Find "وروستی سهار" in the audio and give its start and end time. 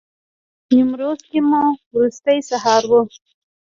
1.93-2.83